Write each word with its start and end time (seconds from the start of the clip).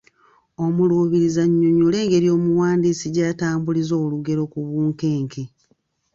Omuluubirizi 0.65 1.39
annyonnyole 1.45 1.97
engeri 2.03 2.27
omuwandiisi 2.35 3.05
gy’atambuliza 3.15 3.93
olugero 4.05 4.43
ku 4.51 4.59
bunkenke. 4.67 5.43